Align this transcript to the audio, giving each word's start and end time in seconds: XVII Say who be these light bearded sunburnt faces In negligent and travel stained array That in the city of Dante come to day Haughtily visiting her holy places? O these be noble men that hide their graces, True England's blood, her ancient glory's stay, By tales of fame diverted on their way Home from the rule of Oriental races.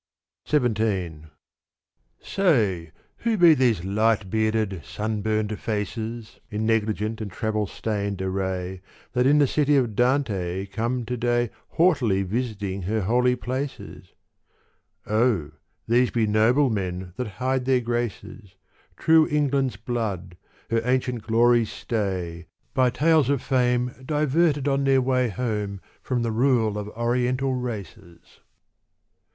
XVII 0.49 1.25
Say 2.23 2.91
who 3.17 3.37
be 3.37 3.53
these 3.53 3.83
light 3.83 4.31
bearded 4.31 4.81
sunburnt 4.83 5.59
faces 5.59 6.39
In 6.49 6.65
negligent 6.65 7.21
and 7.21 7.29
travel 7.31 7.67
stained 7.67 8.19
array 8.19 8.81
That 9.13 9.27
in 9.27 9.37
the 9.37 9.45
city 9.45 9.75
of 9.77 9.95
Dante 9.95 10.65
come 10.65 11.05
to 11.05 11.15
day 11.15 11.51
Haughtily 11.73 12.23
visiting 12.23 12.81
her 12.81 13.01
holy 13.01 13.35
places? 13.35 14.15
O 15.05 15.51
these 15.87 16.09
be 16.09 16.25
noble 16.25 16.71
men 16.71 17.13
that 17.17 17.27
hide 17.37 17.65
their 17.65 17.81
graces, 17.81 18.55
True 18.97 19.27
England's 19.29 19.75
blood, 19.75 20.35
her 20.71 20.81
ancient 20.83 21.21
glory's 21.21 21.69
stay, 21.71 22.47
By 22.73 22.89
tales 22.89 23.29
of 23.29 23.39
fame 23.43 23.93
diverted 24.03 24.67
on 24.67 24.83
their 24.83 24.99
way 24.99 25.29
Home 25.29 25.79
from 26.01 26.23
the 26.23 26.31
rule 26.31 26.79
of 26.79 26.89
Oriental 26.89 27.53
races. 27.53 28.39